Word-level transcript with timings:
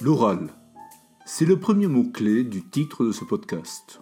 L'oral, 0.00 0.48
c'est 1.24 1.44
le 1.44 1.60
premier 1.60 1.86
mot-clé 1.86 2.42
du 2.42 2.64
titre 2.64 3.04
de 3.04 3.12
ce 3.12 3.24
podcast. 3.24 4.00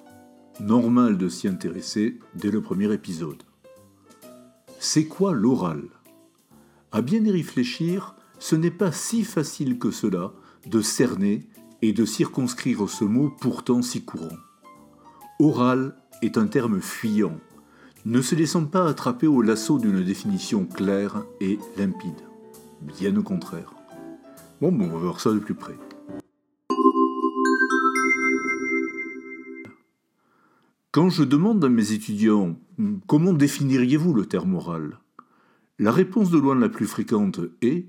Normal 0.58 1.18
de 1.18 1.28
s'y 1.28 1.46
intéresser 1.46 2.18
dès 2.34 2.50
le 2.50 2.62
premier 2.62 2.92
épisode. 2.92 3.42
C'est 4.78 5.04
quoi 5.04 5.34
l'oral? 5.34 5.82
À 6.90 7.02
bien 7.02 7.22
y 7.24 7.30
réfléchir, 7.30 8.14
ce 8.38 8.56
n'est 8.56 8.70
pas 8.70 8.92
si 8.92 9.24
facile 9.24 9.78
que 9.78 9.90
cela 9.90 10.32
de 10.66 10.80
cerner 10.80 11.48
et 11.82 11.92
de 11.92 12.06
circonscrire 12.06 12.88
ce 12.88 13.04
mot 13.04 13.30
pourtant 13.38 13.82
si 13.82 14.02
courant. 14.02 14.38
Oral 15.38 15.96
est 16.22 16.38
un 16.38 16.46
terme 16.46 16.80
fuyant, 16.80 17.38
ne 18.04 18.22
se 18.22 18.34
laissant 18.34 18.64
pas 18.64 18.88
attraper 18.88 19.26
au 19.26 19.42
lasso 19.42 19.78
d'une 19.78 20.02
définition 20.02 20.64
claire 20.64 21.22
et 21.40 21.58
limpide. 21.76 22.22
Bien 22.80 23.14
au 23.16 23.22
contraire. 23.22 23.74
Bon, 24.60 24.72
bon, 24.72 24.86
on 24.86 24.92
va 24.92 24.98
voir 24.98 25.20
ça 25.20 25.32
de 25.32 25.38
plus 25.38 25.54
près. 25.54 25.78
Quand 30.92 31.08
je 31.08 31.22
demande 31.22 31.64
à 31.64 31.68
mes 31.68 31.92
étudiants 31.92 32.56
comment 33.06 33.32
définiriez-vous 33.32 34.12
le 34.12 34.26
terme 34.26 34.54
oral, 34.54 34.98
la 35.78 35.92
réponse 35.92 36.30
de 36.30 36.38
loin 36.38 36.54
la 36.56 36.68
plus 36.68 36.86
fréquente 36.86 37.40
est 37.62 37.86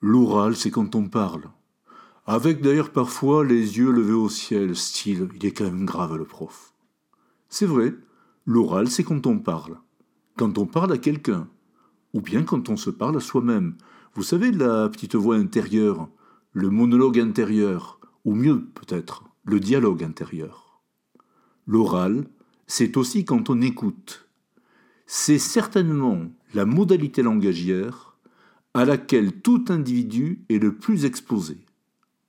l'oral, 0.00 0.54
c'est 0.54 0.70
quand 0.70 0.94
on 0.94 1.08
parle. 1.08 1.44
Avec 2.26 2.60
d'ailleurs 2.60 2.90
parfois 2.90 3.44
les 3.44 3.78
yeux 3.78 3.90
levés 3.90 4.12
au 4.12 4.28
ciel, 4.28 4.76
style 4.76 5.28
il 5.36 5.46
est 5.46 5.52
quand 5.52 5.64
même 5.64 5.86
grave 5.86 6.16
le 6.16 6.24
prof. 6.24 6.74
C'est 7.48 7.66
vrai, 7.66 7.94
l'oral, 8.46 8.88
c'est 8.90 9.04
quand 9.04 9.26
on 9.26 9.38
parle. 9.38 9.78
Quand 10.36 10.58
on 10.58 10.66
parle 10.66 10.92
à 10.92 10.98
quelqu'un, 10.98 11.48
ou 12.14 12.20
bien 12.20 12.44
quand 12.44 12.68
on 12.68 12.76
se 12.76 12.90
parle 12.90 13.16
à 13.16 13.20
soi-même. 13.20 13.76
Vous 14.14 14.22
savez, 14.22 14.52
la 14.52 14.88
petite 14.88 15.16
voix 15.16 15.36
intérieure, 15.36 16.08
le 16.52 16.70
monologue 16.70 17.18
intérieur, 17.18 17.98
ou 18.24 18.34
mieux 18.34 18.64
peut-être, 18.64 19.24
le 19.44 19.60
dialogue 19.60 20.04
intérieur. 20.04 20.80
L'oral, 21.66 22.26
c'est 22.66 22.96
aussi 22.96 23.24
quand 23.24 23.50
on 23.50 23.60
écoute. 23.60 24.28
C'est 25.06 25.38
certainement 25.38 26.22
la 26.54 26.64
modalité 26.64 27.22
langagière 27.22 28.16
à 28.72 28.84
laquelle 28.84 29.40
tout 29.40 29.64
individu 29.68 30.44
est 30.48 30.58
le 30.58 30.74
plus 30.74 31.04
exposé, 31.04 31.58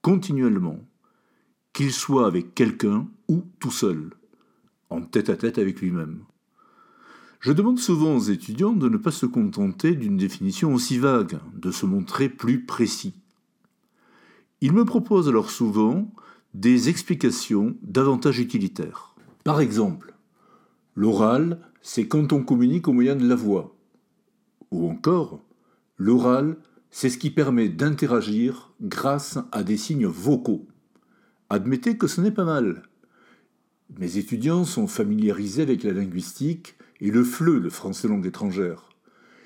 continuellement, 0.01 0.79
qu'il 1.73 1.91
soit 1.91 2.27
avec 2.27 2.53
quelqu'un 2.55 3.07
ou 3.27 3.43
tout 3.59 3.71
seul, 3.71 4.11
en 4.89 5.01
tête 5.01 5.29
à 5.29 5.35
tête 5.35 5.57
avec 5.57 5.81
lui-même. 5.81 6.23
Je 7.39 7.51
demande 7.51 7.79
souvent 7.79 8.15
aux 8.15 8.21
étudiants 8.21 8.73
de 8.73 8.89
ne 8.89 8.97
pas 8.97 9.11
se 9.11 9.25
contenter 9.25 9.95
d'une 9.95 10.17
définition 10.17 10.73
aussi 10.73 10.97
vague, 10.97 11.39
de 11.53 11.71
se 11.71 11.85
montrer 11.85 12.29
plus 12.29 12.65
précis. 12.65 13.13
Ils 14.61 14.73
me 14.73 14.85
proposent 14.85 15.29
alors 15.29 15.51
souvent 15.51 16.11
des 16.53 16.89
explications 16.89 17.75
davantage 17.83 18.39
utilitaires. 18.39 19.15
Par 19.43 19.59
exemple, 19.59 20.15
L'oral, 20.97 21.59
c'est 21.81 22.07
quand 22.07 22.31
on 22.31 22.41
communique 22.41 22.87
au 22.87 22.93
moyen 22.93 23.17
de 23.17 23.27
la 23.27 23.35
voix. 23.35 23.75
Ou 24.71 24.89
encore, 24.89 25.43
l'oral, 25.97 26.55
c'est 26.89 27.09
ce 27.09 27.17
qui 27.17 27.31
permet 27.31 27.67
d'interagir 27.67 28.73
grâce 28.81 29.37
à 29.51 29.63
des 29.63 29.75
signes 29.75 30.05
vocaux. 30.05 30.65
Admettez 31.49 31.97
que 31.97 32.07
ce 32.07 32.21
n'est 32.21 32.31
pas 32.31 32.45
mal. 32.45 32.83
Mes 33.97 34.17
étudiants 34.17 34.65
sont 34.65 34.87
familiarisés 34.87 35.61
avec 35.61 35.83
la 35.83 35.93
linguistique 35.93 36.75
et 37.01 37.11
le 37.11 37.23
FLE, 37.23 37.59
le 37.59 37.69
français 37.69 38.07
langue 38.07 38.25
étrangère. 38.25 38.89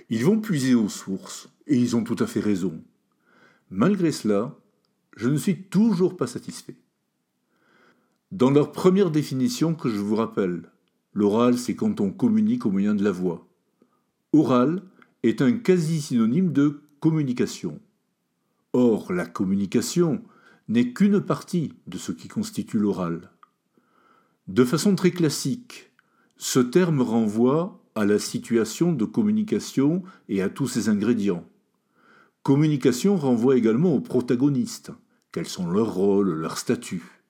Ils 0.10 0.26
vont 0.26 0.40
puiser 0.40 0.74
aux 0.76 0.90
sources, 0.90 1.50
et 1.68 1.78
ils 1.78 1.96
ont 1.96 2.04
tout 2.04 2.16
à 2.20 2.28
fait 2.28 2.40
raison. 2.40 2.82
Malgré 3.70 4.12
cela, 4.12 4.58
je 5.16 5.30
ne 5.30 5.38
suis 5.38 5.64
toujours 5.64 6.18
pas 6.18 6.28
satisfait. 6.28 6.78
Dans 8.32 8.50
leur 8.50 8.72
première 8.72 9.12
définition 9.12 9.76
que 9.76 9.90
je 9.90 10.00
vous 10.00 10.16
rappelle, 10.16 10.64
L'oral, 11.14 11.58
c'est 11.58 11.76
quand 11.76 12.00
on 12.02 12.12
communique 12.12 12.66
au 12.66 12.72
moyen 12.72 12.94
de 12.94 13.04
la 13.04 13.12
voix. 13.12 13.48
Oral 14.32 14.84
est 15.24 15.42
un 15.42 15.54
quasi-synonyme 15.54 16.54
de 16.54 16.82
communication. 17.00 17.80
Or, 18.74 19.12
la 19.12 19.26
communication 19.26 20.22
n'est 20.68 20.94
qu'une 20.94 21.20
partie 21.20 21.74
de 21.88 21.98
ce 21.98 22.12
qui 22.12 22.28
constitue 22.28 22.78
l'oral. 22.78 23.32
De 24.50 24.66
façon 24.66 24.96
très 24.96 25.12
classique, 25.12 25.92
ce 26.38 26.60
terme 26.60 27.04
renvoie 27.04 27.84
à 27.94 28.04
la 28.04 28.18
situation 28.18 28.92
de 28.94 29.06
communication 29.06 30.02
et 30.28 30.42
à 30.42 30.50
tous 30.50 30.68
ses 30.68 30.90
ingrédients. 30.90 31.48
Communication 32.42 33.16
renvoie 33.16 33.58
également 33.58 33.94
aux 33.94 34.02
protagonistes, 34.02 34.92
quels 35.32 35.48
sont 35.48 35.70
leurs 35.70 35.94
rôles, 35.94 36.32
leurs 36.32 36.58
statuts. 36.58 37.22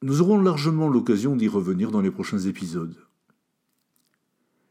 Nous 0.00 0.22
aurons 0.22 0.40
largement 0.40 0.88
l'occasion 0.88 1.36
d'y 1.36 1.46
revenir 1.46 1.90
dans 1.90 2.00
les 2.00 2.10
prochains 2.10 2.38
épisodes. 2.38 2.96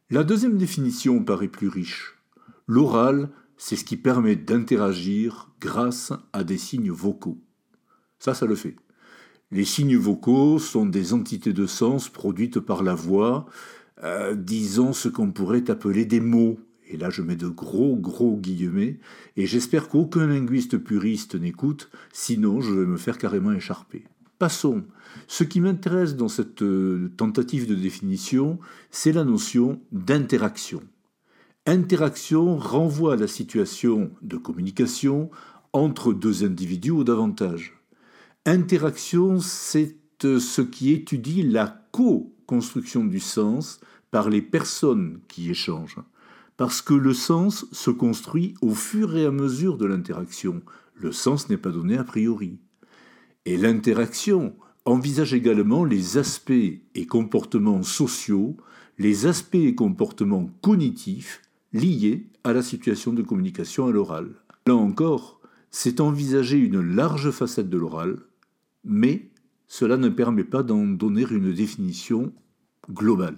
La 0.09 0.23
deuxième 0.23 0.57
définition 0.57 1.23
paraît 1.23 1.49
plus 1.49 1.67
riche. 1.67 2.17
L'oral, 2.65 3.29
c'est 3.57 3.75
ce 3.75 3.85
qui 3.85 3.95
permet 3.95 4.35
d'interagir 4.35 5.51
grâce 5.61 6.13
à 6.33 6.43
des 6.43 6.57
signes 6.57 6.89
vocaux. 6.89 7.37
Ça, 8.17 8.33
ça 8.33 8.47
le 8.47 8.55
fait. 8.55 8.75
Les 9.51 9.65
signes 9.65 9.97
vocaux 9.97 10.59
sont 10.59 10.85
des 10.85 11.11
entités 11.13 11.53
de 11.53 11.65
sens 11.65 12.07
produites 12.07 12.59
par 12.59 12.83
la 12.83 12.93
voix, 12.93 13.47
euh, 14.03 14.35
disons 14.35 14.93
ce 14.93 15.09
qu'on 15.09 15.31
pourrait 15.31 15.71
appeler 15.71 16.05
des 16.05 16.19
mots. 16.19 16.59
Et 16.87 16.97
là, 16.97 17.09
je 17.09 17.23
mets 17.23 17.35
de 17.35 17.47
gros, 17.47 17.95
gros 17.95 18.37
guillemets, 18.37 18.99
et 19.37 19.47
j'espère 19.47 19.89
qu'aucun 19.89 20.27
linguiste 20.27 20.77
puriste 20.77 21.33
n'écoute, 21.33 21.89
sinon 22.13 22.61
je 22.61 22.73
vais 22.73 22.85
me 22.85 22.97
faire 22.97 23.17
carrément 23.17 23.51
écharper. 23.51 24.05
Passons. 24.37 24.83
Ce 25.27 25.43
qui 25.43 25.61
m'intéresse 25.61 26.15
dans 26.15 26.27
cette 26.27 26.61
euh, 26.61 27.11
tentative 27.17 27.67
de 27.67 27.75
définition, 27.75 28.59
c'est 28.91 29.11
la 29.11 29.23
notion 29.23 29.81
d'interaction. 29.91 30.81
Interaction 31.65 32.55
renvoie 32.55 33.13
à 33.13 33.17
la 33.17 33.27
situation 33.27 34.11
de 34.21 34.37
communication 34.37 35.31
entre 35.73 36.13
deux 36.13 36.43
individus 36.43 36.91
ou 36.91 37.03
davantage. 37.03 37.78
Interaction, 38.51 39.39
c'est 39.39 39.95
euh, 40.25 40.39
ce 40.39 40.63
qui 40.63 40.91
étudie 40.91 41.43
la 41.43 41.67
co-construction 41.91 43.05
du 43.05 43.19
sens 43.19 43.79
par 44.09 44.27
les 44.27 44.41
personnes 44.41 45.19
qui 45.27 45.51
échangent. 45.51 45.99
Parce 46.57 46.81
que 46.81 46.95
le 46.95 47.13
sens 47.13 47.67
se 47.71 47.91
construit 47.91 48.55
au 48.63 48.71
fur 48.71 49.15
et 49.15 49.27
à 49.27 49.29
mesure 49.29 49.77
de 49.77 49.85
l'interaction. 49.85 50.63
Le 50.95 51.11
sens 51.11 51.47
n'est 51.47 51.57
pas 51.57 51.69
donné 51.69 51.95
a 51.95 52.03
priori. 52.03 52.57
Et 53.45 53.55
l'interaction 53.55 54.55
envisage 54.83 55.35
également 55.35 55.85
les 55.85 56.17
aspects 56.17 56.49
et 56.95 57.05
comportements 57.05 57.83
sociaux, 57.83 58.57
les 58.97 59.27
aspects 59.27 59.53
et 59.53 59.75
comportements 59.75 60.49
cognitifs 60.63 61.43
liés 61.71 62.25
à 62.43 62.53
la 62.53 62.63
situation 62.63 63.13
de 63.13 63.21
communication 63.21 63.85
à 63.85 63.91
l'oral. 63.91 64.31
Là 64.65 64.73
encore, 64.73 65.39
c'est 65.69 65.99
envisager 65.99 66.57
une 66.57 66.81
large 66.81 67.29
facette 67.29 67.69
de 67.69 67.77
l'oral, 67.77 68.17
mais 68.83 69.29
cela 69.67 69.97
ne 69.97 70.09
permet 70.09 70.43
pas 70.43 70.63
d'en 70.63 70.85
donner 70.85 71.25
une 71.29 71.53
définition 71.53 72.33
globale. 72.91 73.37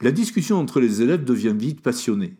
La 0.00 0.12
discussion 0.12 0.56
entre 0.58 0.80
les 0.80 1.02
élèves 1.02 1.24
devient 1.24 1.54
vite 1.56 1.82
passionnée 1.82 2.36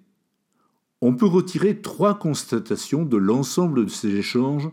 on 1.00 1.14
peut 1.14 1.26
retirer 1.26 1.80
trois 1.80 2.18
constatations 2.18 3.04
de 3.04 3.16
l'ensemble 3.16 3.86
de 3.86 3.90
ces 3.90 4.14
échanges 4.16 4.68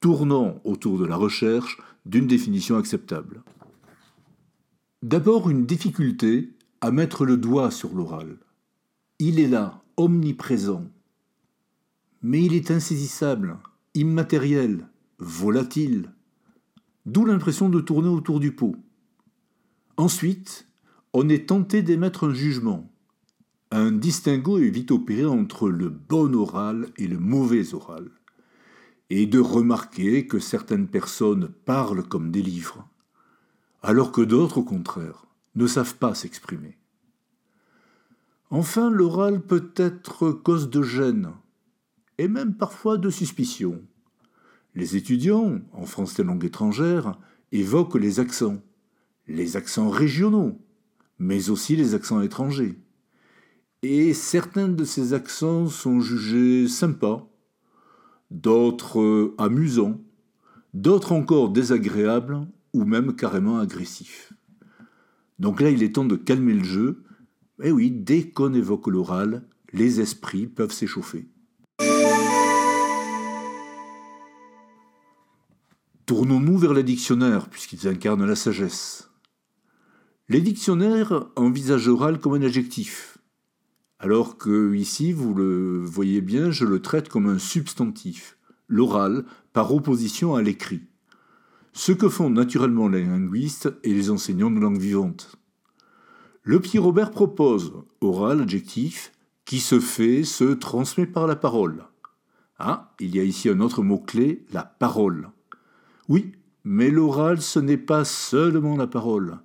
tournant 0.00 0.60
autour 0.64 0.98
de 0.98 1.04
la 1.04 1.16
recherche 1.16 1.78
d'une 2.06 2.26
définition 2.26 2.76
acceptable. 2.76 3.42
D'abord 5.02 5.50
une 5.50 5.66
difficulté 5.66 6.50
à 6.80 6.90
mettre 6.90 7.24
le 7.24 7.36
doigt 7.36 7.70
sur 7.70 7.94
l'oral. 7.94 8.36
Il 9.18 9.40
est 9.40 9.48
là, 9.48 9.82
omniprésent. 9.96 10.84
Mais 12.22 12.42
il 12.42 12.54
est 12.54 12.70
insaisissable, 12.70 13.58
immatériel, 13.94 14.88
volatile. 15.18 16.12
D'où 17.04 17.24
l'impression 17.24 17.68
de 17.68 17.80
tourner 17.80 18.08
autour 18.08 18.38
du 18.38 18.52
pot. 18.52 18.76
Ensuite, 19.96 20.68
on 21.12 21.28
est 21.28 21.48
tenté 21.48 21.82
d'émettre 21.82 22.28
un 22.28 22.32
jugement, 22.32 22.92
un 23.74 23.90
distinguo 23.90 24.58
est 24.58 24.68
vite 24.68 24.90
opéré 24.90 25.24
entre 25.24 25.70
le 25.70 25.88
bon 25.88 26.34
oral 26.34 26.90
et 26.98 27.06
le 27.06 27.18
mauvais 27.18 27.72
oral, 27.72 28.10
et 29.08 29.26
de 29.26 29.38
remarquer 29.38 30.26
que 30.26 30.38
certaines 30.38 30.88
personnes 30.88 31.48
parlent 31.64 32.06
comme 32.06 32.30
des 32.30 32.42
livres, 32.42 32.86
alors 33.82 34.12
que 34.12 34.20
d'autres, 34.20 34.58
au 34.58 34.62
contraire, 34.62 35.24
ne 35.54 35.66
savent 35.66 35.96
pas 35.96 36.14
s'exprimer. 36.14 36.76
Enfin, 38.50 38.90
l'oral 38.90 39.40
peut 39.40 39.72
être 39.76 40.32
cause 40.32 40.68
de 40.68 40.82
gêne, 40.82 41.32
et 42.18 42.28
même 42.28 42.54
parfois 42.54 42.98
de 42.98 43.10
suspicion. 43.10 43.80
Les 44.74 44.96
étudiants, 44.96 45.60
en 45.72 45.86
français 45.86 46.22
langue 46.22 46.44
étrangère, 46.44 47.18
évoquent 47.52 47.96
les 48.00 48.20
accents, 48.20 48.62
les 49.28 49.56
accents 49.56 49.90
régionaux, 49.90 50.58
mais 51.18 51.50
aussi 51.50 51.76
les 51.76 51.94
accents 51.94 52.22
étrangers. 52.22 52.78
Et 53.82 54.14
certains 54.14 54.68
de 54.68 54.84
ces 54.84 55.12
accents 55.12 55.66
sont 55.66 56.00
jugés 56.00 56.68
sympas, 56.68 57.28
d'autres 58.30 59.00
euh, 59.00 59.34
amusants, 59.38 60.00
d'autres 60.72 61.12
encore 61.12 61.50
désagréables 61.50 62.46
ou 62.72 62.84
même 62.84 63.14
carrément 63.14 63.58
agressifs. 63.58 64.32
Donc 65.38 65.60
là, 65.60 65.70
il 65.70 65.82
est 65.82 65.96
temps 65.96 66.04
de 66.04 66.16
calmer 66.16 66.54
le 66.54 66.64
jeu. 66.64 67.02
Et 67.62 67.72
oui, 67.72 67.90
dès 67.90 68.30
qu'on 68.30 68.54
évoque 68.54 68.86
l'oral, 68.86 69.42
les 69.72 70.00
esprits 70.00 70.46
peuvent 70.46 70.72
s'échauffer. 70.72 71.26
Tournons-nous 76.12 76.58
vers 76.58 76.74
les 76.74 76.82
dictionnaires, 76.82 77.48
puisqu'ils 77.48 77.88
incarnent 77.88 78.26
la 78.26 78.36
sagesse. 78.36 79.08
Les 80.28 80.42
dictionnaires 80.42 81.24
envisagent 81.36 81.88
oral 81.88 82.20
comme 82.20 82.34
un 82.34 82.42
adjectif, 82.42 83.16
alors 83.98 84.36
que 84.36 84.74
ici, 84.74 85.12
vous 85.12 85.32
le 85.32 85.78
voyez 85.82 86.20
bien, 86.20 86.50
je 86.50 86.66
le 86.66 86.82
traite 86.82 87.08
comme 87.08 87.30
un 87.30 87.38
substantif, 87.38 88.36
l'oral, 88.68 89.24
par 89.54 89.74
opposition 89.74 90.34
à 90.34 90.42
l'écrit. 90.42 90.82
Ce 91.72 91.92
que 91.92 92.10
font 92.10 92.28
naturellement 92.28 92.88
les 92.88 93.06
linguistes 93.06 93.72
et 93.82 93.94
les 93.94 94.10
enseignants 94.10 94.50
de 94.50 94.60
langue 94.60 94.78
vivante. 94.78 95.36
Le 96.42 96.60
petit 96.60 96.78
Robert 96.78 97.10
propose 97.10 97.72
oral, 98.02 98.42
adjectif, 98.42 99.12
qui 99.46 99.60
se 99.60 99.80
fait, 99.80 100.24
se 100.24 100.52
transmet 100.52 101.06
par 101.06 101.26
la 101.26 101.36
parole. 101.36 101.86
Ah, 102.58 102.94
il 103.00 103.16
y 103.16 103.18
a 103.18 103.24
ici 103.24 103.48
un 103.48 103.60
autre 103.60 103.82
mot-clé, 103.82 104.44
la 104.52 104.62
parole. 104.62 105.30
Oui, 106.08 106.32
mais 106.64 106.90
l'oral, 106.90 107.40
ce 107.40 107.58
n'est 107.58 107.76
pas 107.76 108.04
seulement 108.04 108.76
la 108.76 108.86
parole. 108.86 109.38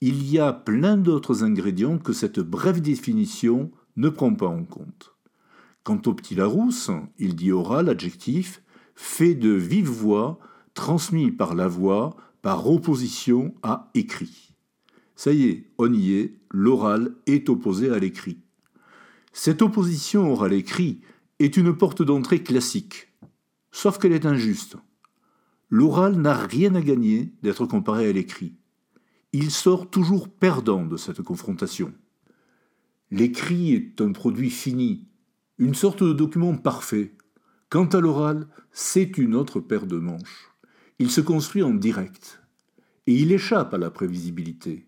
Il 0.00 0.28
y 0.30 0.38
a 0.38 0.52
plein 0.52 0.96
d'autres 0.96 1.42
ingrédients 1.42 1.98
que 1.98 2.12
cette 2.12 2.40
brève 2.40 2.80
définition 2.80 3.70
ne 3.96 4.08
prend 4.08 4.34
pas 4.34 4.46
en 4.46 4.64
compte. 4.64 5.14
Quant 5.84 6.00
au 6.06 6.14
petit 6.14 6.34
Larousse, 6.34 6.90
il 7.18 7.34
dit 7.36 7.52
oral, 7.52 7.88
adjectif, 7.88 8.62
fait 8.94 9.34
de 9.34 9.50
vive 9.50 9.88
voix, 9.88 10.38
transmis 10.74 11.30
par 11.30 11.54
la 11.54 11.68
voix, 11.68 12.16
par 12.42 12.68
opposition 12.70 13.54
à 13.62 13.90
écrit. 13.94 14.54
Ça 15.14 15.32
y 15.32 15.44
est, 15.44 15.70
on 15.78 15.92
y 15.92 16.12
est, 16.14 16.38
l'oral 16.50 17.14
est 17.26 17.48
opposé 17.48 17.90
à 17.90 17.98
l'écrit. 17.98 18.38
Cette 19.32 19.62
opposition 19.62 20.32
oral-écrit 20.32 21.00
est 21.38 21.56
une 21.56 21.76
porte 21.76 22.02
d'entrée 22.02 22.42
classique, 22.42 23.08
sauf 23.70 23.98
qu'elle 23.98 24.12
est 24.12 24.26
injuste. 24.26 24.76
L'oral 25.68 26.16
n'a 26.16 26.34
rien 26.34 26.74
à 26.74 26.80
gagner 26.80 27.32
d'être 27.42 27.66
comparé 27.66 28.08
à 28.08 28.12
l'écrit. 28.12 28.54
Il 29.32 29.50
sort 29.50 29.90
toujours 29.90 30.28
perdant 30.28 30.86
de 30.86 30.96
cette 30.96 31.22
confrontation. 31.22 31.92
L'écrit 33.10 33.74
est 33.74 34.00
un 34.00 34.12
produit 34.12 34.50
fini, 34.50 35.06
une 35.58 35.74
sorte 35.74 36.02
de 36.02 36.12
document 36.12 36.56
parfait. 36.56 37.14
Quant 37.68 37.86
à 37.86 38.00
l'oral, 38.00 38.46
c'est 38.72 39.18
une 39.18 39.34
autre 39.34 39.60
paire 39.60 39.86
de 39.86 39.98
manches. 39.98 40.52
Il 40.98 41.10
se 41.10 41.20
construit 41.20 41.62
en 41.62 41.74
direct, 41.74 42.40
et 43.06 43.14
il 43.14 43.32
échappe 43.32 43.74
à 43.74 43.78
la 43.78 43.90
prévisibilité. 43.90 44.86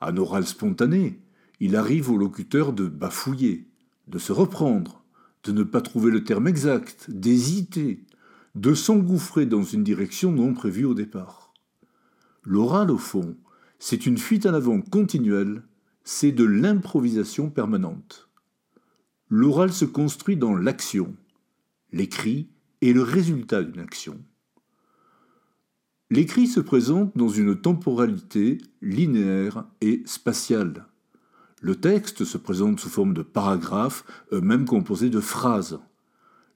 Un 0.00 0.16
oral 0.16 0.46
spontané, 0.46 1.20
il 1.60 1.74
arrive 1.74 2.10
au 2.10 2.16
locuteur 2.16 2.72
de 2.72 2.86
bafouiller, 2.86 3.68
de 4.06 4.18
se 4.18 4.32
reprendre, 4.32 5.04
de 5.44 5.52
ne 5.52 5.64
pas 5.64 5.80
trouver 5.80 6.10
le 6.10 6.24
terme 6.24 6.46
exact, 6.46 7.10
d'hésiter, 7.10 8.04
de 8.58 8.74
s'engouffrer 8.74 9.46
dans 9.46 9.62
une 9.62 9.84
direction 9.84 10.32
non 10.32 10.52
prévue 10.52 10.84
au 10.84 10.94
départ. 10.94 11.54
L'oral, 12.42 12.90
au 12.90 12.98
fond, 12.98 13.36
c'est 13.78 14.04
une 14.04 14.18
fuite 14.18 14.46
en 14.46 14.54
avant 14.54 14.80
continuelle, 14.80 15.62
c'est 16.02 16.32
de 16.32 16.42
l'improvisation 16.42 17.50
permanente. 17.50 18.28
L'oral 19.28 19.72
se 19.72 19.84
construit 19.84 20.36
dans 20.36 20.56
l'action. 20.56 21.14
L'écrit 21.92 22.48
est 22.82 22.92
le 22.92 23.02
résultat 23.02 23.62
d'une 23.62 23.80
action. 23.80 24.18
L'écrit 26.10 26.48
se 26.48 26.58
présente 26.58 27.16
dans 27.16 27.28
une 27.28 27.60
temporalité 27.60 28.58
linéaire 28.82 29.66
et 29.80 30.02
spatiale. 30.04 30.86
Le 31.60 31.76
texte 31.76 32.24
se 32.24 32.38
présente 32.38 32.80
sous 32.80 32.88
forme 32.88 33.14
de 33.14 33.22
paragraphes, 33.22 34.04
eux-mêmes 34.32 34.64
composés 34.64 35.10
de 35.10 35.20
phrases. 35.20 35.78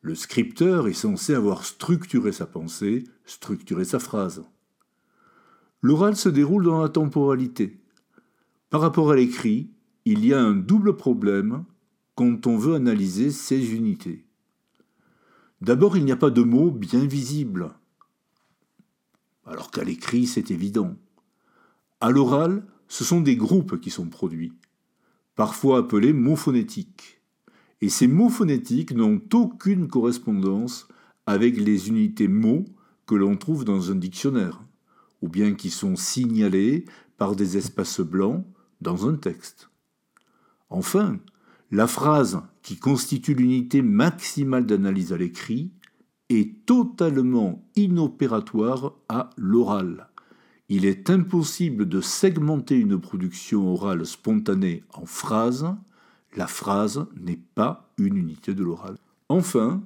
Le 0.05 0.17
scripteur 0.17 0.89
est 0.89 0.95
censé 0.95 1.33
avoir 1.33 1.65
structuré 1.65 2.33
sa 2.33 2.45
pensée, 2.45 3.05
structuré 3.25 3.85
sa 3.85 4.01
phrase. 4.01 4.45
L'oral 5.81 6.17
se 6.17 6.29
déroule 6.29 6.65
dans 6.65 6.83
la 6.83 6.89
temporalité. 6.89 7.81
Par 8.69 8.81
rapport 8.81 9.13
à 9.13 9.15
l'écrit, 9.15 9.71
il 10.05 10.27
y 10.27 10.35
a 10.35 10.43
un 10.43 10.55
double 10.55 10.97
problème 10.97 11.65
quand 12.17 12.49
on 12.49 12.59
veut 12.59 12.75
analyser 12.75 13.31
ces 13.31 13.75
unités. 13.75 14.27
D'abord, 15.61 15.97
il 15.97 16.05
n'y 16.05 16.11
a 16.11 16.17
pas 16.17 16.31
de 16.31 16.43
mots 16.43 16.73
bien 16.73 17.07
visibles, 17.07 17.71
alors 19.47 19.71
qu'à 19.71 19.85
l'écrit, 19.85 20.27
c'est 20.27 20.51
évident. 20.51 20.97
À 22.01 22.11
l'oral, 22.11 22.67
ce 22.89 23.05
sont 23.05 23.21
des 23.21 23.37
groupes 23.37 23.81
qui 23.81 23.91
sont 23.91 24.09
produits, 24.09 24.53
parfois 25.37 25.79
appelés 25.79 26.13
mots 26.13 26.35
phonétiques. 26.35 27.22
Et 27.83 27.89
ces 27.89 28.07
mots 28.07 28.31
phonétiques 28.31 28.95
n'ont 28.95 29.21
aucune 29.35 29.89
correspondance 29.89 30.89
avec 31.27 31.57
les 31.57 31.89
unités 31.89 32.29
mots 32.29 32.65
que 33.07 33.17
l'on 33.17 33.37
trouve 33.37 33.65
dans 33.65 33.91
un 33.91 33.97
dictionnaire, 33.97 34.63
ou 35.21 35.29
bien 35.29 35.55
qui 35.55 35.69
sont 35.69 35.97
signalés 35.97 36.85
par 37.19 37.37
des 37.37 37.57
espaces 37.57 38.01
blancs 38.01 38.45
dans 38.81 39.09
un 39.09 39.17
texte. 39.17 39.69
Enfin, 40.71 41.19
la 41.73 41.87
phrase 41.87 42.41
qui 42.63 42.77
constitue 42.77 43.35
l'unité 43.35 43.83
maximale 43.83 44.65
d'analyse 44.65 45.13
à 45.13 45.19
l'écrit 45.19 45.73
est 46.29 46.65
totalement 46.65 47.69
inopératoire 47.77 48.95
à 49.09 49.31
l'oral. 49.37 50.09
Il 50.69 50.85
est 50.87 51.11
impossible 51.11 51.89
de 51.89 52.01
segmenter 52.01 52.79
une 52.79 52.99
production 52.99 53.73
orale 53.73 54.07
spontanée 54.07 54.85
en 54.95 55.05
phrases. 55.05 55.67
La 56.35 56.47
phrase 56.47 57.07
n'est 57.21 57.41
pas 57.55 57.93
une 57.99 58.17
unité 58.17 58.55
de 58.55 58.65
l'oral. 58.65 58.97
Enfin, 59.29 59.83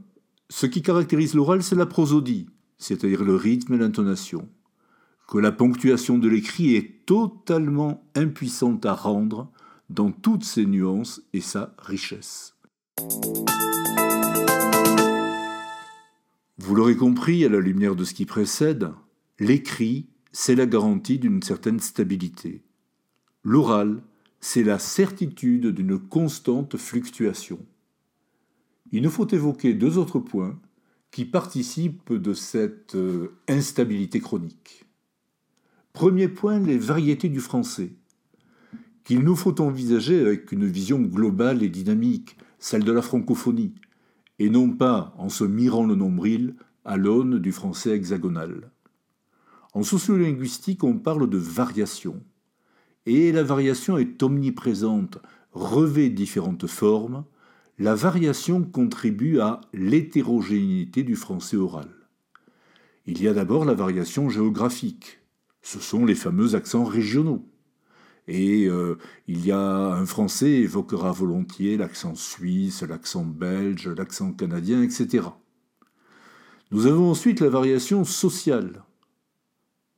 ce 0.48 0.66
qui 0.66 0.80
caractérise 0.80 1.34
l'oral, 1.34 1.62
c'est 1.62 1.74
la 1.74 1.86
prosodie, 1.86 2.46
c'est-à-dire 2.78 3.24
le 3.24 3.34
rythme 3.34 3.74
et 3.74 3.78
l'intonation, 3.78 4.48
que 5.26 5.38
la 5.38 5.50
ponctuation 5.50 6.18
de 6.18 6.28
l'écrit 6.28 6.76
est 6.76 7.04
totalement 7.04 8.08
impuissante 8.14 8.86
à 8.86 8.94
rendre 8.94 9.50
dans 9.90 10.12
toutes 10.12 10.44
ses 10.44 10.66
nuances 10.66 11.20
et 11.32 11.40
sa 11.40 11.74
richesse. 11.78 12.54
Vous 16.58 16.74
l'aurez 16.74 16.96
compris 16.96 17.44
à 17.44 17.48
la 17.48 17.60
lumière 17.60 17.96
de 17.96 18.04
ce 18.04 18.14
qui 18.14 18.24
précède, 18.24 18.92
l'écrit, 19.40 20.06
c'est 20.30 20.54
la 20.54 20.66
garantie 20.66 21.18
d'une 21.18 21.42
certaine 21.42 21.80
stabilité. 21.80 22.62
L'oral, 23.42 24.00
c'est 24.40 24.62
la 24.62 24.78
certitude 24.78 25.68
d'une 25.68 25.98
constante 25.98 26.76
fluctuation. 26.76 27.58
Il 28.92 29.02
nous 29.02 29.10
faut 29.10 29.28
évoquer 29.28 29.74
deux 29.74 29.98
autres 29.98 30.20
points 30.20 30.58
qui 31.10 31.24
participent 31.24 32.12
de 32.12 32.34
cette 32.34 32.94
euh, 32.94 33.38
instabilité 33.48 34.20
chronique. 34.20 34.84
Premier 35.92 36.28
point, 36.28 36.60
les 36.60 36.78
variétés 36.78 37.28
du 37.28 37.40
français, 37.40 37.94
qu'il 39.02 39.20
nous 39.20 39.36
faut 39.36 39.60
envisager 39.60 40.20
avec 40.20 40.52
une 40.52 40.66
vision 40.66 41.00
globale 41.00 41.62
et 41.62 41.68
dynamique, 41.68 42.36
celle 42.58 42.84
de 42.84 42.92
la 42.92 43.02
francophonie, 43.02 43.74
et 44.38 44.50
non 44.50 44.70
pas 44.70 45.14
en 45.16 45.28
se 45.28 45.44
mirant 45.44 45.86
le 45.86 45.94
nombril 45.94 46.54
à 46.84 46.96
l'aune 46.96 47.38
du 47.38 47.52
français 47.52 47.96
hexagonal. 47.96 48.70
En 49.72 49.82
sociolinguistique, 49.82 50.84
on 50.84 50.98
parle 50.98 51.28
de 51.28 51.38
variation, 51.38 52.22
et 53.06 53.32
la 53.32 53.42
variation 53.42 53.96
est 53.98 54.22
omniprésente, 54.22 55.18
revêt 55.52 56.10
différentes 56.10 56.66
formes, 56.66 57.24
la 57.78 57.94
variation 57.94 58.62
contribue 58.62 59.40
à 59.40 59.60
l'hétérogénéité 59.72 61.02
du 61.02 61.16
français 61.16 61.56
oral. 61.56 61.88
Il 63.06 63.22
y 63.22 63.28
a 63.28 63.34
d'abord 63.34 63.64
la 63.64 63.74
variation 63.74 64.28
géographique, 64.28 65.20
ce 65.62 65.78
sont 65.80 66.04
les 66.04 66.14
fameux 66.14 66.54
accents 66.54 66.84
régionaux. 66.84 67.46
Et 68.28 68.66
euh, 68.66 68.98
il 69.28 69.46
y 69.46 69.52
a 69.52 69.60
un 69.60 70.04
Français 70.04 70.50
évoquera 70.50 71.12
volontiers 71.12 71.76
l'accent 71.76 72.16
suisse, 72.16 72.82
l'accent 72.82 73.24
belge, 73.24 73.88
l'accent 73.88 74.32
canadien, 74.32 74.82
etc. 74.82 75.28
Nous 76.72 76.86
avons 76.86 77.10
ensuite 77.10 77.40
la 77.40 77.48
variation 77.48 78.04
sociale. 78.04 78.82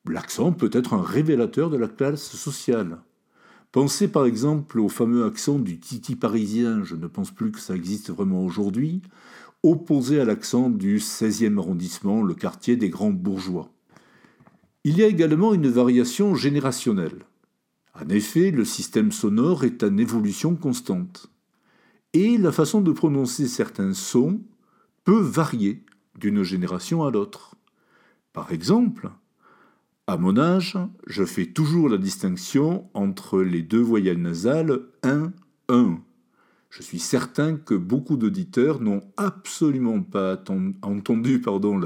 L'accent 0.09 0.53
peut 0.53 0.71
être 0.73 0.95
un 0.95 1.03
révélateur 1.03 1.69
de 1.69 1.77
la 1.77 1.89
classe 1.89 2.31
sociale. 2.31 2.99
Pensez 3.73 4.09
par 4.09 4.25
exemple 4.25 4.81
au 4.81 4.89
fameux 4.89 5.27
accent 5.27 5.59
du 5.59 5.79
titi 5.79 6.17
parisien, 6.17 6.83
je 6.83 6.97
ne 6.97 7.07
pense 7.07 7.31
plus 7.31 7.53
que 7.53 7.61
ça 7.61 7.75
existe 7.75 8.11
vraiment 8.11 8.43
aujourd'hui, 8.43 9.03
opposé 9.63 10.21
à 10.21 10.25
l'accent 10.25 10.71
du 10.71 10.99
16e 10.99 11.59
arrondissement, 11.59 12.23
le 12.23 12.35
quartier 12.35 12.77
des 12.77 12.89
grands 12.89 13.11
bourgeois. 13.11 13.71
Il 14.85 14.97
y 14.97 15.03
a 15.03 15.07
également 15.07 15.53
une 15.53 15.69
variation 15.69 16.35
générationnelle. 16.35 17.25
En 17.95 18.09
effet, 18.09 18.51
le 18.51 18.65
système 18.65 19.13
sonore 19.13 19.65
est 19.65 19.83
en 19.83 19.99
évolution 19.99 20.55
constante. 20.55 21.27
Et 22.15 22.39
la 22.39 22.53
façon 22.53 22.81
de 22.81 22.93
prononcer 22.93 23.47
certains 23.47 23.93
sons 23.93 24.41
peut 25.05 25.21
varier 25.21 25.85
d'une 26.19 26.43
génération 26.43 27.05
à 27.05 27.11
l'autre. 27.11 27.57
Par 28.33 28.53
exemple, 28.53 29.11
à 30.09 30.17
mon 30.17 30.39
âge, 30.39 30.79
je 31.07 31.23
fais 31.23 31.45
toujours 31.45 31.91
la 31.91 31.99
distinction 31.99 32.89
entre 32.95 33.43
les 33.43 33.61
deux 33.61 33.83
voyelles 33.83 34.23
nasales 34.23 34.81
1, 35.03 35.35
1. 35.69 35.99
Je 36.71 36.83
suis 36.83 36.99
certain 36.99 37.57
que 37.57 37.75
beaucoup 37.75 38.17
d'auditeurs 38.17 38.81
n'ont 38.81 39.03
absolument 39.19 40.01
pas 40.01 40.43
entendu 40.81 41.43
pardon, 41.43 41.79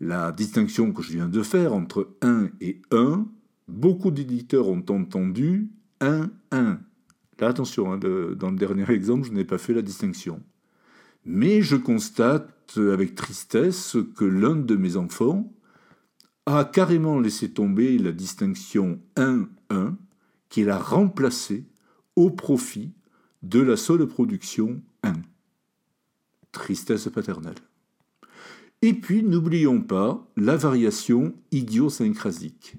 la, 0.00 0.32
distinction 0.32 0.92
que 0.92 1.04
je 1.04 1.12
viens 1.12 1.28
de 1.28 1.40
faire 1.44 1.72
entre 1.72 2.16
1 2.20 2.48
et 2.60 2.82
1. 2.90 3.28
Beaucoup 3.68 4.10
d'éditeurs 4.10 4.66
ont 4.66 4.84
entendu 4.88 5.70
1, 6.00 6.28
1. 6.50 6.80
Là, 7.38 7.46
attention, 7.46 7.92
hein, 7.92 7.98
dans 7.98 8.50
le 8.50 8.56
dernier 8.56 8.90
exemple, 8.90 9.24
je 9.28 9.32
n'ai 9.32 9.44
pas 9.44 9.58
fait 9.58 9.72
la 9.72 9.82
distinction. 9.82 10.42
Mais 11.24 11.62
je 11.62 11.76
constate 11.76 12.76
avec 12.76 13.14
tristesse 13.14 13.96
que 14.16 14.24
l'un 14.24 14.56
de 14.56 14.74
mes 14.74 14.96
enfants 14.96 15.52
a 16.46 16.64
carrément 16.64 17.18
laissé 17.18 17.50
tomber 17.50 17.98
la 17.98 18.12
distinction 18.12 19.00
1-1 19.16 19.96
qu'il 20.48 20.70
a 20.70 20.78
remplacée 20.78 21.66
au 22.14 22.30
profit 22.30 22.92
de 23.42 23.60
la 23.60 23.76
seule 23.76 24.06
production 24.06 24.80
1. 25.02 25.14
Tristesse 26.52 27.08
paternelle. 27.08 27.56
Et 28.82 28.94
puis, 28.94 29.22
n'oublions 29.22 29.80
pas 29.80 30.26
la 30.36 30.56
variation 30.56 31.34
idiosyncrasique. 31.50 32.76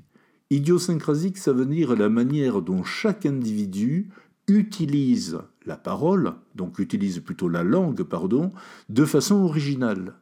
Idiosyncrasique, 0.49 1.37
ça 1.37 1.51
veut 1.51 1.65
dire 1.65 1.95
la 1.95 2.07
manière 2.07 2.61
dont 2.61 2.83
chaque 2.83 3.25
individu 3.25 4.09
utilise 4.47 5.39
la 5.65 5.75
parole, 5.75 6.35
donc 6.55 6.79
utilise 6.79 7.19
plutôt 7.19 7.49
la 7.49 7.63
langue, 7.63 8.03
pardon, 8.03 8.53
de 8.87 9.03
façon 9.03 9.35
originale. 9.35 10.13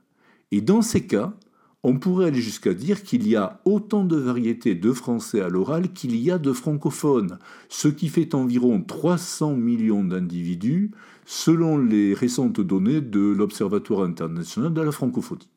Et 0.52 0.62
dans 0.62 0.82
ces 0.82 1.06
cas, 1.06 1.38
on 1.88 2.00
pourrait 2.00 2.26
aller 2.26 2.42
jusqu'à 2.42 2.74
dire 2.74 3.04
qu'il 3.04 3.28
y 3.28 3.36
a 3.36 3.62
autant 3.64 4.06
de 4.06 4.16
variétés 4.16 4.74
de 4.74 4.92
français 4.92 5.42
à 5.42 5.50
l'oral 5.50 5.94
qu'il 5.94 6.16
y 6.16 6.32
a 6.32 6.40
de 6.40 6.52
francophones, 6.52 7.38
ce 7.70 7.88
qui 7.88 8.10
fait 8.10 8.34
environ 8.34 8.82
300 8.82 9.56
millions 9.56 10.04
d'individus 10.04 10.90
selon 11.28 11.78
les 11.78 12.16
récentes 12.16 12.60
données 12.60 13.02
de 13.02 13.20
l'Observatoire 13.20 14.02
international 14.02 14.74
de 14.74 14.82
la 14.82 14.92
francophonie. 14.92 15.48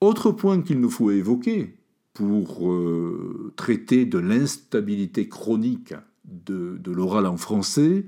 Autre 0.00 0.30
point 0.32 0.62
qu'il 0.62 0.80
nous 0.80 0.88
faut 0.88 1.10
évoquer 1.10 1.76
pour 2.14 2.72
euh, 2.72 3.52
traiter 3.54 4.06
de 4.06 4.18
l'instabilité 4.18 5.28
chronique 5.28 5.92
de 6.24 6.90
l'oral 6.90 7.26
en 7.26 7.36
français, 7.36 8.06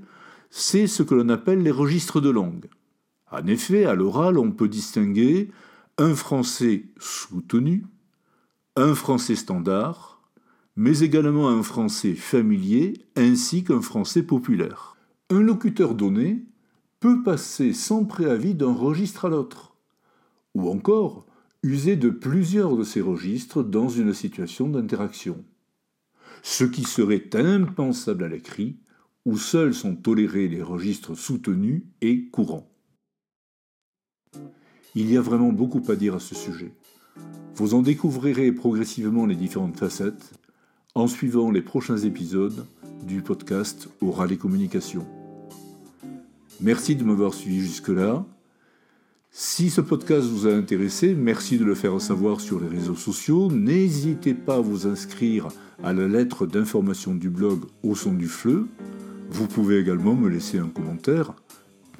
c'est 0.54 0.87
ce 0.87 1.02
que 1.02 1.14
l'on 1.14 1.30
appelle 1.30 1.62
les 1.62 1.71
registres 1.71 2.21
de 2.21 2.28
langue. 2.28 2.68
En 3.30 3.47
effet, 3.47 3.87
à 3.87 3.94
l'oral, 3.94 4.37
on 4.37 4.52
peut 4.52 4.68
distinguer 4.68 5.49
un 5.97 6.14
français 6.14 6.85
soutenu, 6.99 7.87
un 8.76 8.94
français 8.94 9.35
standard, 9.35 10.21
mais 10.76 11.00
également 11.00 11.49
un 11.49 11.62
français 11.62 12.14
familier 12.14 12.92
ainsi 13.16 13.64
qu'un 13.64 13.80
français 13.80 14.23
populaire. 14.23 14.94
Un 15.30 15.40
locuteur 15.40 15.94
donné 15.94 16.44
peut 17.00 17.23
passer 17.23 17.73
sans 17.73 18.04
préavis 18.04 18.54
d'un 18.54 18.75
registre 18.75 19.25
à 19.25 19.28
l'autre, 19.30 19.75
ou 20.54 20.68
encore 20.68 21.25
user 21.62 21.97
de 21.97 22.11
plusieurs 22.11 22.76
de 22.76 22.85
ces 22.85 23.00
registres 23.00 23.62
dans 23.62 23.88
une 23.88 24.12
situation 24.12 24.68
d'interaction. 24.68 25.42
Ce 26.42 26.64
qui 26.64 26.85
serait 26.85 27.30
impensable 27.32 28.25
à 28.25 28.28
l'écrit 28.28 28.76
où 29.25 29.37
seuls 29.37 29.75
sont 29.75 29.95
tolérés 29.95 30.49
les 30.49 30.62
registres 30.62 31.14
soutenus 31.14 31.85
et 32.00 32.29
courants. 32.29 32.69
Il 34.95 35.11
y 35.11 35.17
a 35.17 35.21
vraiment 35.21 35.52
beaucoup 35.52 35.83
à 35.88 35.97
dire 35.97 36.14
à 36.14 36.21
ce 36.21 36.35
sujet. 36.35 36.75
Vous 37.55 37.75
en 37.75 37.83
découvrirez 37.83 38.52
progressivement 38.52 39.26
les 39.26 39.37
différentes 39.37 39.79
facettes 39.79 40.33
en 40.95 41.07
suivant 41.07 41.50
les 41.50 41.62
prochains 41.62 41.99
épisodes 41.99 42.67
du 43.07 43.23
podcast 43.23 43.88
Oral 44.00 44.33
et 44.33 44.37
Communication. 44.37 45.07
Merci 46.61 46.97
de 46.97 47.05
m'avoir 47.05 47.35
suivi 47.35 47.61
jusque-là. 47.61 48.25
Si 49.31 49.71
ce 49.71 49.81
podcast 49.81 50.26
vous 50.26 50.47
a 50.47 50.52
intéressé, 50.52 51.14
merci 51.14 51.57
de 51.57 51.64
le 51.64 51.75
faire 51.75 51.99
savoir 52.00 52.41
sur 52.41 52.61
les 52.61 52.69
réseaux 52.69 52.95
sociaux. 52.95 53.50
N'hésitez 53.50 54.35
pas 54.35 54.57
à 54.57 54.61
vous 54.61 54.87
inscrire 54.87 55.49
à 55.83 55.95
la 55.95 56.07
lettre 56.07 56.47
d'information 56.47 57.14
du 57.14 57.31
blog 57.31 57.64
Au 57.83 57.95
son 57.95 58.12
du 58.12 58.29
fleu 58.29 58.69
vous 59.33 59.47
pouvez 59.47 59.79
également 59.79 60.15
me 60.15 60.29
laisser 60.29 60.59
un 60.59 60.69
commentaire 60.69 61.33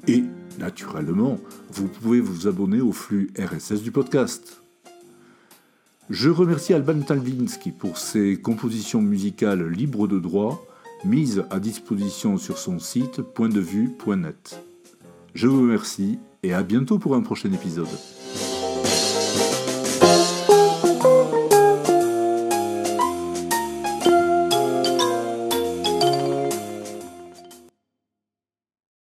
et, 0.07 0.23
naturellement, 0.59 1.39
vous 1.71 1.87
pouvez 1.87 2.19
vous 2.19 2.47
abonner 2.47 2.79
au 2.79 2.91
flux 2.91 3.31
RSS 3.39 3.81
du 3.81 3.91
podcast. 3.91 4.61
Je 6.09 6.29
remercie 6.29 6.73
Alban 6.73 7.01
Talvinski 7.01 7.71
pour 7.71 7.97
ses 7.97 8.39
compositions 8.39 9.01
musicales 9.01 9.67
libres 9.67 10.07
de 10.07 10.19
droit 10.19 10.63
mises 11.05 11.43
à 11.49 11.59
disposition 11.59 12.37
sur 12.37 12.59
son 12.59 12.77
site 12.77 13.21
pointdevue.net. 13.21 14.63
Je 15.33 15.47
vous 15.47 15.61
remercie 15.61 16.19
et 16.43 16.53
à 16.53 16.61
bientôt 16.61 16.99
pour 16.99 17.15
un 17.15 17.21
prochain 17.21 17.51
épisode. 17.51 17.87